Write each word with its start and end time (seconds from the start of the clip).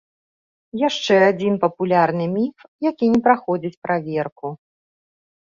Яшчэ 0.87 1.15
адзін 1.31 1.53
папулярны 1.65 2.25
міф, 2.37 2.57
які 2.89 3.05
не 3.17 3.21
праходзіць 3.29 3.77
праверку. 3.85 4.47